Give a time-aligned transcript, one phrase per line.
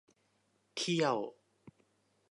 [0.75, 1.17] เที่ยว